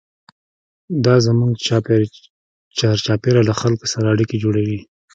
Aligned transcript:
دا 1.05 1.15
زموږ 1.25 1.51
چارچاپېره 2.77 3.41
له 3.49 3.53
خلکو 3.59 3.85
سره 3.93 4.05
اړیکې 4.13 4.37
جوړوي. 4.43 4.79